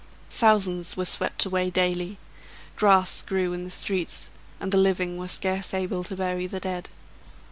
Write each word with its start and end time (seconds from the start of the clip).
Thousands 0.31 0.97
were 0.97 1.05
swept 1.05 1.45
away 1.45 1.69
daily; 1.69 2.17
grass 2.75 3.21
grew 3.21 3.53
in 3.53 3.65
the 3.65 3.69
streets, 3.69 4.31
and 4.59 4.71
the 4.71 4.77
living 4.79 5.19
were 5.19 5.27
scarce 5.27 5.75
able 5.75 6.03
to 6.05 6.15
bury 6.15 6.47
the 6.47 6.59
dead. 6.59 6.89